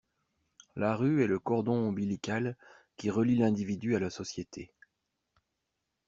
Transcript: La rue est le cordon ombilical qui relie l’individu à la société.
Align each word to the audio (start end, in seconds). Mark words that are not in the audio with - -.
La 0.75 0.95
rue 0.95 1.23
est 1.23 1.27
le 1.27 1.37
cordon 1.37 1.75
ombilical 1.75 2.57
qui 2.97 3.11
relie 3.11 3.35
l’individu 3.35 3.95
à 3.95 3.99
la 3.99 4.09
société. 4.09 4.73